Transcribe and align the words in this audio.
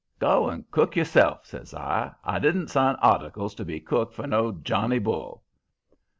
"'Go 0.17 0.49
and 0.49 0.71
cook 0.71 0.95
yourself,' 0.95 1.45
says 1.45 1.75
I. 1.75 2.11
'I 2.23 2.39
didn't 2.39 2.67
sign 2.69 2.95
articles 3.03 3.53
to 3.53 3.63
be 3.63 3.79
cook 3.79 4.13
for 4.13 4.25
no 4.25 4.51
Johnny 4.51 4.97
Bull!' 4.97 5.43